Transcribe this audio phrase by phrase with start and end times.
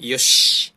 [0.00, 0.72] よし。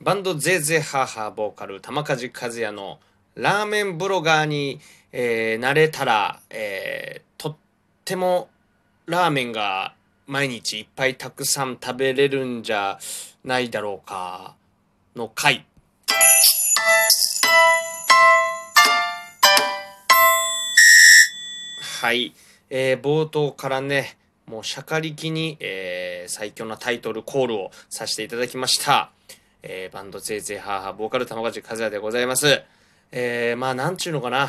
[0.00, 2.98] バンドゼーゼーハーハーボーカル玉梶和也の
[3.36, 4.80] ラーメンブロガーに、
[5.12, 7.56] えーなれたら、えーとっ
[8.04, 8.48] ても
[9.06, 9.94] ラーメンが
[10.26, 12.98] 毎日いっぱいたくさん食べれるんじゃ
[13.44, 14.56] ないだろうか
[15.14, 15.64] の回。
[22.00, 22.34] はい。
[22.70, 24.16] えー冒頭からね、
[24.46, 29.10] もうしゃかりきに、えー最強なタイトルコールをさせていただきました。
[29.62, 32.62] えーバンドゼーゼーハーハーボーカル玉梶和也でございます。
[33.12, 34.48] えーまあなんちゅうのかな。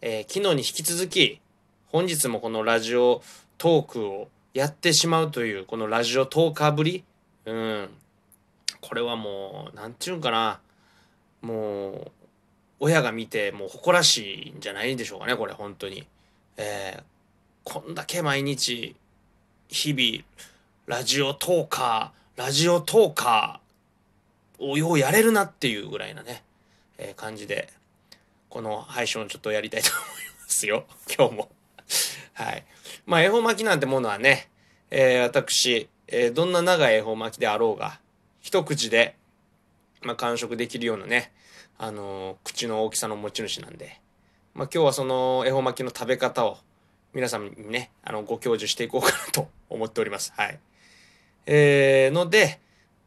[0.00, 1.40] えー昨日に引き続き、
[1.86, 3.22] 本日もこのラジオ
[3.58, 7.04] トークをやってしまうという、このラジオトーカーぶり。
[7.46, 7.88] うん。
[8.80, 10.60] これはもう、なんちゅうんかな。
[11.40, 12.10] もう、
[12.80, 16.06] 親が見てもう誇らしいんじゃないんでしょうかね、これ、本当に。
[16.56, 17.02] えー
[17.64, 18.94] こんだけ毎日、
[19.68, 20.22] 日々、
[20.86, 26.42] ラジオトーカー、ラジオトーカーをようやれるなっていうぐらいなね、
[26.98, 27.70] えー感じで、
[28.50, 30.04] この配信をちょっとやりたいと思い
[30.42, 30.84] ますよ、
[31.16, 31.48] 今日も。
[32.34, 32.66] はい。
[33.06, 34.50] まあ、恵方巻きなんてものはね、
[34.90, 37.98] えー私、えーどんな長い恵方巻きであろうが、
[38.42, 39.16] 一口で、
[40.02, 41.32] まあ、完食できるようなね、
[41.78, 44.02] あのー口の大きさの持ち主なんで、
[44.52, 46.58] まあ、今日はその恵方巻きの食べ方を
[47.14, 50.34] 皆さんにね、あの、ご教授していこうかなと思っております。
[50.36, 50.60] はい。
[51.46, 52.60] えー、ので、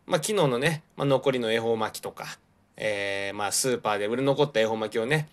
[0.06, 2.38] まあ、昨日のね、まあ、残りの恵方巻きとか、
[2.78, 5.28] えー、まあ、スーパーで売れ残った恵方巻きをね、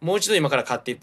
[0.00, 0.98] もう一度今から買って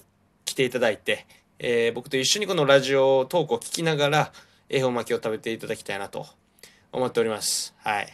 [0.45, 1.25] きていただいて、
[1.59, 4.31] えー僕と一緒にこのラジオトークを聞きながら、
[4.69, 6.27] 恵方巻きを食べていただきたいなと
[6.91, 7.73] 思っております。
[7.79, 8.07] はい。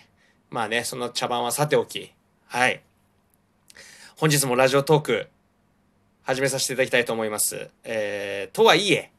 [0.50, 2.14] まあね、その茶番はさておき、
[2.48, 2.82] はい。
[4.18, 5.28] 本日もラジオトーク、
[6.24, 7.70] 始めさせていただきたいと思います。
[7.84, 9.12] えー、とはいえ、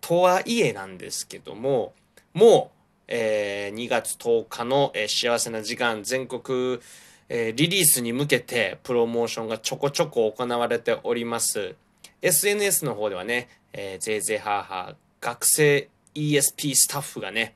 [0.00, 1.92] とはいえなんですけども、
[2.32, 2.75] もう、
[3.08, 6.80] えー2月10日の、えー幸せな時間全国、
[7.28, 11.74] えーリリースに向けてプロモーションがちょこちょこ行われております。
[12.22, 17.54] SNS の方ではね、えー、ぜいぜいはーはー学生 ESP スタッフがね、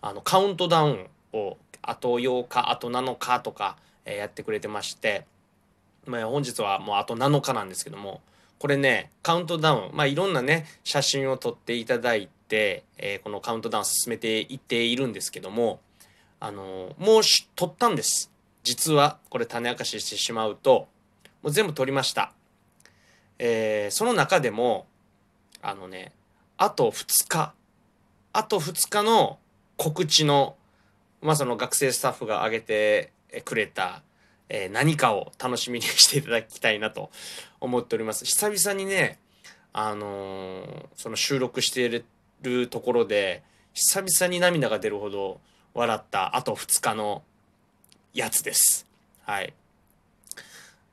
[0.00, 5.26] あの、カウントダウンをあと8日、あと7日とか、えーやってくれてまして、
[6.06, 8.22] まあ、本日はもうあと7日なんですけども、
[8.58, 12.39] これね、カウントダウン、まあ、いろんなね、写真を撮っていただいて、
[12.98, 15.80] えーこのカウントダウン進めていっているんですけども、
[16.40, 18.30] あのーもうし撮ったんです。
[18.62, 20.88] 実は、これ種明かししてしまうと、
[21.42, 22.32] もう全部撮りました。
[23.38, 24.86] えーその中でも、
[25.62, 26.12] あのね、
[26.56, 27.54] あと2日、
[28.32, 29.38] あと2日の
[29.76, 30.56] 告知の、
[31.22, 33.12] まあ、その学生スタッフが挙げて
[33.44, 34.02] くれた、
[34.48, 37.10] えー何かを楽しみにしていただきたいなと
[37.60, 38.24] 思っております。
[38.24, 39.18] 久々にね、
[39.72, 41.88] あのーその収録してい
[42.42, 43.42] るところで、
[43.74, 45.40] 久々に涙が出るほど
[45.74, 47.22] 笑ったあと2日の
[48.12, 48.86] やつです。
[49.22, 49.54] はい。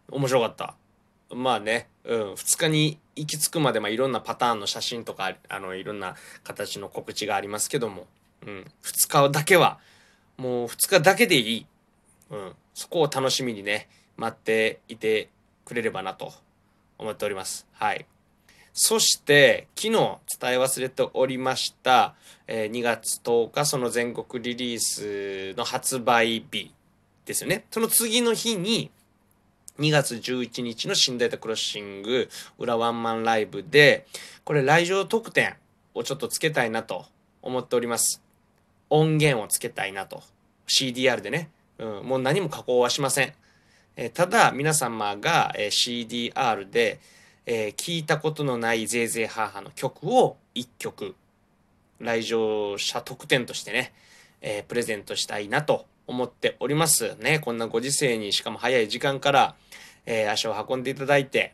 [0.10, 0.76] 面白かった。
[1.34, 8.08] まあね、うん、2日に行き着くまで、まあ、いろんなパターンの写真とか、あの、いろんな形の告知がありますけども、
[8.46, 9.80] うん、2日だけは、
[10.38, 11.66] もう2日だけでいい。
[12.30, 15.30] うん、そこを楽しみにね、待っていて
[15.66, 16.34] くれればなと
[16.98, 17.68] 思っております。
[17.74, 18.06] はい。
[18.80, 19.92] そして、昨日
[20.40, 22.14] 伝え忘れておりました、
[22.46, 26.72] え2月10日、その全国リリースの発売日
[27.26, 27.66] ですよね。
[27.72, 28.92] その次の日に、
[29.80, 32.30] 2月11日の新データクロッシング
[32.60, 34.06] 裏ワンマンライブで、
[34.44, 35.56] これ来場特典
[35.96, 37.08] をちょっとつけたいなと
[37.42, 38.22] 思っております。
[38.92, 40.22] 音源をつけたいなと。
[40.68, 41.50] CDR でね。
[41.80, 43.34] うん、もう何も加工はしません。
[43.96, 47.00] えただ、皆様が、え CDR で、
[47.50, 51.16] えー聞いたことのないゼーゼーハーハーの曲を1曲、
[52.00, 53.94] 来場者特典としてね、
[54.42, 57.16] えープレゼントしたいなと思っております。
[57.16, 59.56] ね、こんなご時世にしかも早い時間から、
[60.06, 61.54] えー足を運んでいただいて、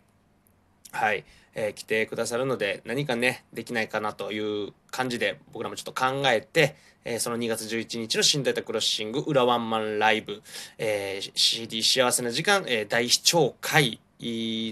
[0.92, 6.76] はい、えー来てくださるので、何かね、できないかなという感じで、僕らもちょっと考えて、
[7.06, 10.42] えーその2月11日の新データクロッシング裏ワンマンライブ、
[10.80, 14.00] えー CD 幸せな時間、え大視聴会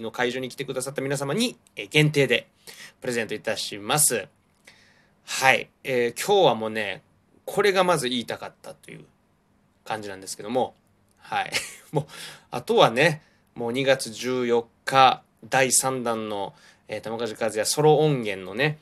[0.02, 1.58] の会場に来てくださった皆様に、
[1.90, 2.48] 限定で
[3.02, 4.28] プレゼントいたします。
[5.26, 7.02] はい、えー今日はもうね、
[7.46, 9.06] これがまず言いたかったという
[9.86, 10.76] 感じなんですけども、
[11.20, 11.52] はい。
[11.92, 12.06] もう、
[12.52, 13.22] あとはね、
[13.56, 16.54] もう2月14日、第3弾の、
[16.88, 18.78] えー、玉梶和也ソロ音源のね、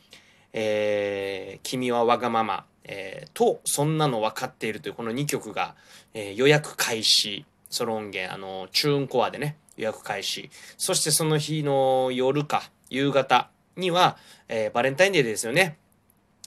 [0.54, 5.76] えー君はわがまま、えーと、そんなの分かっているというこの2曲が、
[6.14, 10.50] えー予約開始、ソロ音源、あの、チューンコアでね、予約開始。
[10.78, 14.18] そしてその日の夜か、夕方には、
[14.48, 15.78] えーバレンタインデーですよね。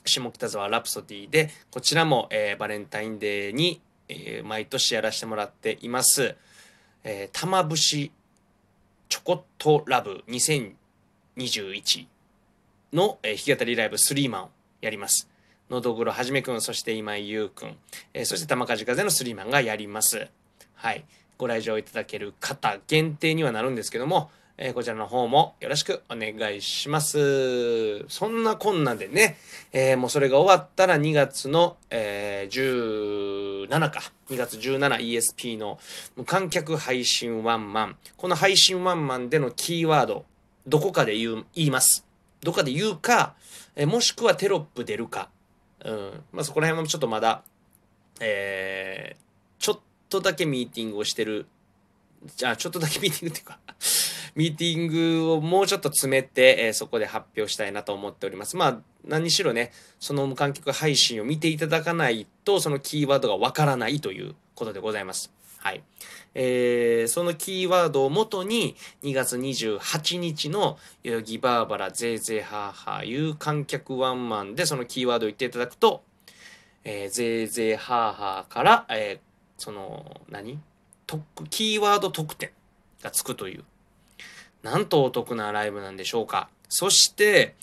[0.05, 6.37] 下北沢ラプソディで、こちらも、えーバレンタインデーに、えー、毎年やらせてもらっています、
[7.05, 8.11] えー、玉節
[9.08, 12.06] チョコットラブ2021
[12.93, 14.50] の、えー、弾き語りライブスリーマンを
[14.82, 15.28] やります。
[15.70, 17.76] のどぐろはじめくん、そして今井優くん、
[18.12, 20.28] えー、そして玉梶風のスリーマンがやります。
[20.75, 21.05] はい。
[21.38, 28.05] ご来場いただける方限定にはなるんですけども、えー、こちらの方もよろしくお願いします。
[28.08, 29.37] そんなこんなでね、
[29.73, 34.00] えー、もうそれが終わったら2月の、えー、17か。
[34.31, 35.79] 2月 17ESP の
[36.17, 37.96] 無観客配信ワンマン。
[38.17, 40.25] この配信ワンマンでのキーワード、
[40.67, 42.06] どこかで言う、言います。
[42.43, 43.35] どこかで言うか、
[43.75, 45.28] え、もしくはテロップ出るか。
[45.85, 46.25] うん。
[46.32, 47.43] まあ、そこら辺もちょっとまだ、
[48.20, 49.82] えー、ちょっと
[50.12, 51.47] とだけミーティングをしてる。
[52.37, 53.59] じゃあ、ちょっとだけミーティングっていうか
[54.37, 58.56] ミーティングをもうちょっと詰めて、えー、そこで発表したいなと思っております。
[58.56, 65.32] まあ、何しろね、その無観客配信を見ていただかないと、そのキーワードがわからないということでございます。
[65.59, 65.82] はい。
[66.35, 76.03] えー、そのキーワードをもとに、2月28日の代々木バーバラぜいぜいハーハー有観客ワンマンでそのキーワードを言っていただくと、
[76.85, 80.60] えー、ぜいぜいハーハーから、えー、その、何？
[81.50, 82.50] キーワード特典
[83.02, 83.64] がつくという。
[84.62, 86.49] なんとお得なライブなんでしょうか。
[86.69, 87.54] そして、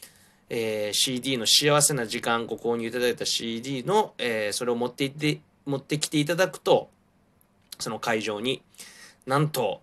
[0.49, 6.89] えー、CD の幸せな時間ご購入いただいた CD の、えー、それを持っていって持ってきていただくと
[7.79, 8.63] その会場に
[9.25, 9.81] なんと、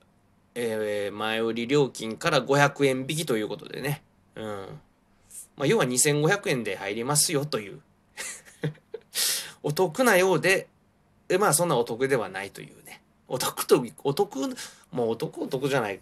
[0.54, 4.02] えー、前売り料金から500円引きということでね、
[4.34, 4.44] うん。
[5.56, 7.80] まあ、要は2500円で入りますよという。
[9.62, 10.68] お得なようで
[11.38, 14.36] まあそんなお得ではないというねお得とお得
[14.92, 15.98] もうお得お得じゃないっ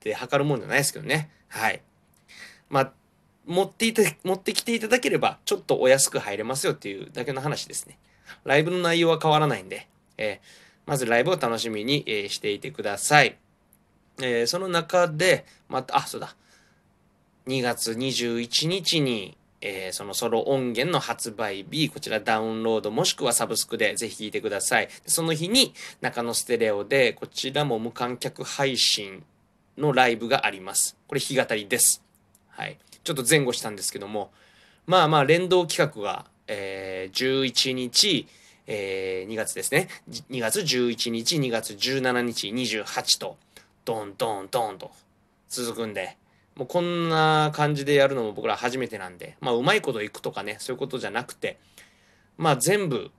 [0.00, 1.30] て測るもんじゃないですけどね。
[1.48, 1.82] はい。
[2.70, 2.92] まあ、
[3.46, 7.98] 持っていた、持ってきていただければ、ちょっとお安く入れますよっていうだけの話ですね。
[8.44, 10.46] ライブの内容は変わらないんで、えー、
[10.86, 13.36] まずライブを楽しみに、えー、していてください。
[14.20, 16.34] えー、その中で、また、あ、そうだ。
[17.46, 24.88] 2月21日に、えー、そのソロ音源の発売日、こちらダウンロードもしくはサブスクでぜひ聴いてください。
[25.06, 29.22] その日に中野ステレオで、こちらも無観客配信
[29.78, 30.96] のライブがあります。
[31.06, 32.02] これ弾き語りです。
[32.48, 32.76] はい。
[33.04, 34.32] ちょっと前後したんですけども、
[34.86, 38.26] まあまあ連動企画が、えー、11日、
[38.66, 39.88] えー、2月ですね。
[40.30, 43.36] 2月11日、2月17日、28と、
[43.84, 44.90] ドンドンドンと
[45.48, 46.16] 続くんで、
[46.56, 51.58] もうこんな感じでやるのも僕ら初めてなんで、まあうまいこといくとかね、そういうことじゃなくて、
[52.36, 53.10] まあ全部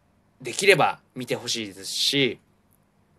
[0.42, 2.40] できれば見てほしいですし、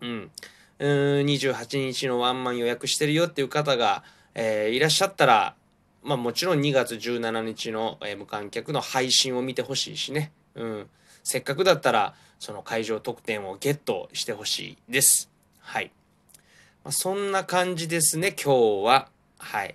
[0.01, 0.31] うん。
[0.79, 4.03] 28日のワンマン予約してるよっていう方が、
[4.35, 5.55] えー、いらっしゃったら、
[6.03, 10.33] まあもちろん2月17日の、えー、無観客の配信を見てほしいしね。
[10.55, 10.91] うん。
[11.23, 15.31] せっかくだったら、その会場特典をゲットしてほしいです。
[15.61, 15.91] はい。
[16.85, 19.09] まあ、そんな感じですね、今日は。
[19.39, 19.75] はい。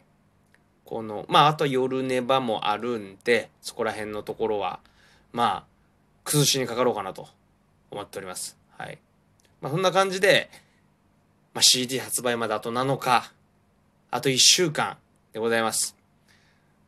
[0.89, 4.79] この、まああと夜寝場もあるんで、そこら辺のところは、
[5.31, 5.63] まあ、
[6.23, 7.27] 崩しにかかろうかなと
[7.91, 8.57] 思っております。
[8.75, 8.97] はい。
[9.61, 10.49] まあそんな感じで、
[11.53, 13.31] まあ、CD 発売まであと7日、
[14.09, 14.97] あと1週間
[15.31, 15.95] でございます。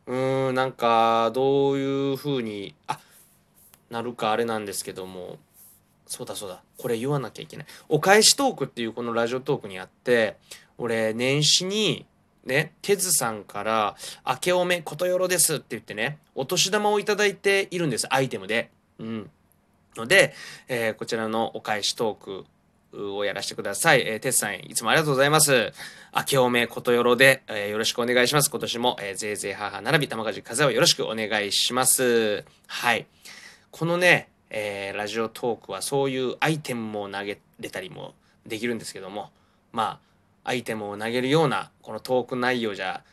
[0.06, 2.98] うーん、なんか、どういう風に、あ、
[3.88, 5.38] なるかあれなんですけども、
[6.08, 7.66] そうだそうだ、これ言わなきゃいけない。
[7.88, 10.38] お返しトークっていうこのラジオトークにあって、
[10.76, 12.04] 俺、年始に、
[12.44, 13.96] ね、テズさんから、
[14.26, 18.70] 明けおめことよろですって言ってね、お年玉をいただいているんです、アイテムで。
[18.98, 19.30] うん。
[19.96, 20.34] ので、
[20.68, 22.46] えー、こちらのお返しトーク、
[22.94, 24.02] をやらせてください。
[24.06, 25.72] えー、てつさん、いつもありがとうございます。
[26.14, 28.50] 明けおめことよろで、えー、よろしくお願いします。
[28.50, 32.44] 今年も、えー、ぜいぜい母並び、玉梶風をよろしくお願いします。
[32.66, 33.06] はい。
[33.70, 38.14] このね、えー、ラジオトークはそういうアイテムも投げれたりも
[38.46, 39.30] できるんですけども、
[39.72, 40.11] まあ、
[40.44, 43.04] アイテムを投げるような、このトーク内容じゃ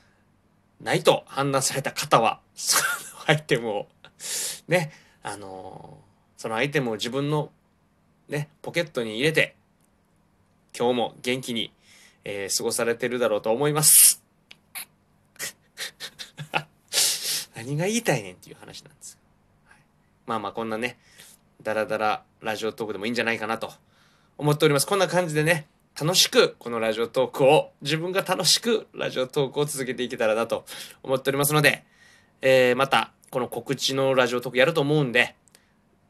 [0.81, 2.83] ないと判断された方は、その
[3.27, 3.88] アイテムを、
[4.67, 6.00] ね、あの、
[6.38, 7.51] そのアイテムを自分の
[8.29, 9.55] ね、ポケットに入れて、
[10.77, 11.74] 今日も元気に、
[12.24, 14.24] えー、過ごされてるだろうと思います。
[17.55, 19.17] 何が言いたいねんっていう話なんです
[19.67, 19.77] はい、
[20.25, 20.98] まあまあこんなね、
[21.62, 23.74] ダラダララジオトークでもいいんじゃないかなと
[24.38, 24.88] 思っております。
[24.88, 25.67] こんな感じでね、
[26.01, 30.63] 楽しくこのラジオトークを、自分が楽しくラジオトークを続けていけたらなと
[31.03, 31.84] 思っておりますので、
[32.41, 35.36] えー、またこの告知のラジオトークやると思うんで、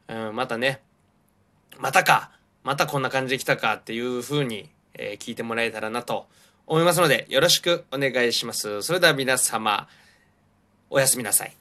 [0.07, 0.81] うん、またね、
[1.79, 2.29] またか
[2.63, 6.27] またこんな感じで来たかっていう風に、えー、聞いてもらえたらなと
[6.67, 8.83] 思いますので、よろしくお願いします。
[8.83, 9.87] それでは皆様、
[10.91, 11.55] おやすみなさい。